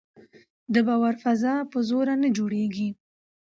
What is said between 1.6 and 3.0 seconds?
په زور نه جوړېږي